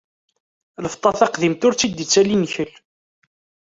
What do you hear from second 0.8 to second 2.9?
Lfeṭṭa taqdimt, ur tt-id-ittali nnkel.